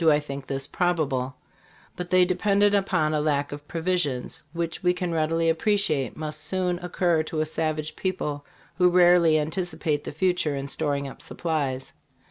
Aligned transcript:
I 0.03 0.19
think 0.19 0.47
this 0.47 0.65
probable; 0.65 1.35
but 1.95 2.09
they 2.09 2.25
depended 2.25 2.73
upon 2.73 3.13
a 3.13 3.21
lack 3.21 3.51
of 3.51 3.67
provisions, 3.67 4.41
which 4.51 4.81
we 4.81 4.95
can 4.95 5.13
readily 5.13 5.47
appreciate 5.47 6.17
must 6.17 6.41
soon 6.41 6.79
occur 6.79 7.21
to 7.21 7.39
a 7.39 7.45
savage 7.45 7.95
people 7.95 8.43
who 8.79 8.89
rarely 8.89 9.37
an 9.37 9.51
ticipate 9.51 10.03
the 10.03 10.11
future 10.11 10.55
in 10.55 10.67
storing 10.67 11.07
up 11.07 11.21
supplies. 11.21 11.93